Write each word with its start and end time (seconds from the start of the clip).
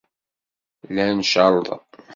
Llan 0.89 1.19
cerrḍen. 1.31 1.83